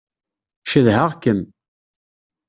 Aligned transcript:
Cedhaɣ-kem. 0.69 1.39